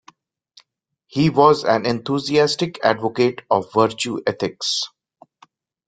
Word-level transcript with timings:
He 1.05 1.29
was 1.29 1.63
an 1.63 1.85
enthusiastic 1.85 2.79
advocate 2.83 3.43
of 3.51 3.71
virtue 3.71 4.17
ethics. 4.25 4.85